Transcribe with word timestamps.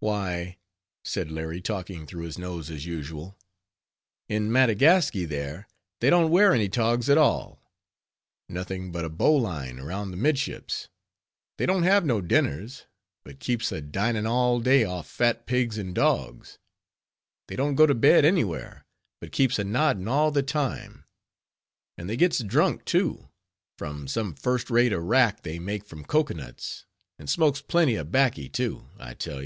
"Why," 0.00 0.58
said 1.06 1.30
Larry, 1.30 1.62
talking 1.62 2.04
through 2.06 2.24
his 2.24 2.36
nose, 2.36 2.68
as 2.68 2.84
usual, 2.84 3.38
"in 4.28 4.52
Madagasky 4.52 5.24
there, 5.24 5.68
they 6.00 6.10
don't 6.10 6.30
wear 6.30 6.52
any 6.52 6.68
togs 6.68 7.08
at 7.08 7.16
all, 7.16 7.62
nothing 8.46 8.92
but 8.92 9.06
a 9.06 9.08
bowline 9.08 9.78
round 9.80 10.12
the 10.12 10.18
midships; 10.18 10.90
they 11.56 11.64
don't 11.64 11.84
have 11.84 12.04
no 12.04 12.20
dinners, 12.20 12.84
but 13.24 13.40
keeps 13.40 13.72
a 13.72 13.80
dinin' 13.80 14.26
all 14.26 14.60
day 14.60 14.84
off 14.84 15.06
fat 15.08 15.46
pigs 15.46 15.78
and 15.78 15.94
dogs; 15.94 16.58
they 17.48 17.56
don't 17.56 17.74
go 17.74 17.86
to 17.86 17.94
bed 17.94 18.26
any 18.26 18.44
where, 18.44 18.84
but 19.18 19.32
keeps 19.32 19.58
a 19.58 19.64
noddin' 19.64 20.06
all 20.06 20.30
the 20.30 20.42
time; 20.42 21.06
and 21.96 22.06
they 22.06 22.18
gets 22.18 22.40
drunk, 22.40 22.84
too, 22.84 23.30
from 23.78 24.06
some 24.06 24.34
first 24.34 24.68
rate 24.68 24.92
arrack 24.92 25.40
they 25.42 25.58
make 25.58 25.86
from 25.86 26.04
cocoa 26.04 26.34
nuts; 26.34 26.84
and 27.18 27.30
smokes 27.30 27.62
plenty 27.62 27.94
of 27.94 28.12
'baccy, 28.12 28.46
too, 28.46 28.86
I 28.98 29.14
tell 29.14 29.36
ye. 29.38 29.38